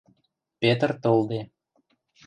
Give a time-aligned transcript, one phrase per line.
[0.61, 1.41] Петр толде.